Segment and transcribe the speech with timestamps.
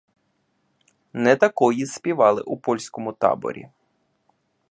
[1.13, 3.67] Не такої співали у польському таборі.